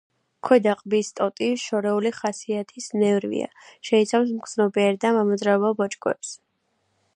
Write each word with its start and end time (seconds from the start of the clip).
ქვედა 0.47 0.71
ყბის 0.77 1.11
ტოტი 1.19 1.49
შერეული 1.63 2.11
ხასიათის 2.21 2.89
ნერვია, 3.03 3.51
შეიცავს 3.91 4.33
მგრძნობიარე 4.39 4.99
და 5.07 5.15
მამოძრავებელ 5.21 5.81
ბოჭკოებს. 5.83 6.33